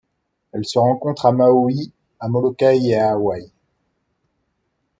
Elle 0.51 0.65
se 0.65 0.79
rencontre 0.79 1.27
à 1.27 1.31
Maui, 1.31 1.91
à 2.19 2.27
Molokai 2.27 2.75
et 2.87 2.95
à 2.95 3.11
Hawaï. 3.11 3.51